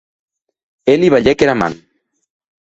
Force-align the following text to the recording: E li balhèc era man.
E 0.93 0.95
li 1.01 1.11
balhèc 1.15 1.39
era 1.45 1.55
man. 1.63 1.73